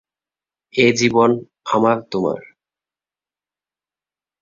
[0.73, 1.29] এ জীবন
[1.65, 2.41] আমার তোমার।